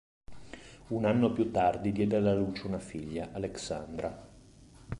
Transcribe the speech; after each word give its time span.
Un 0.87 1.05
anno 1.05 1.31
più 1.31 1.51
tardi 1.51 1.91
diede 1.91 2.15
alla 2.15 2.33
luce 2.33 2.65
una 2.65 2.79
figlia, 2.79 3.29
Aleksandra. 3.33 4.27